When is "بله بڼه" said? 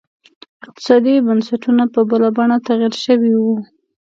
2.09-2.57